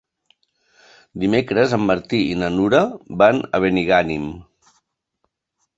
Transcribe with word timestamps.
Dimecres 1.23 1.75
en 1.77 1.85
Martí 1.91 2.23
i 2.31 2.39
na 2.45 2.49
Nura 2.57 2.83
van 3.25 3.45
a 3.59 3.65
Benigànim. 3.67 4.29